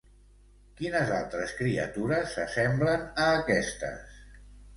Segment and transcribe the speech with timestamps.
[0.77, 4.19] Quines altres criatures s'assemblen a aquestes?